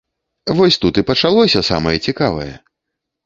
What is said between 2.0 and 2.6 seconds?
цікавае!